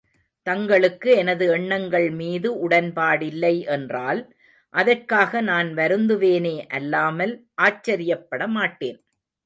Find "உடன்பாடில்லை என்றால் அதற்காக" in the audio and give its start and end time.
2.67-5.41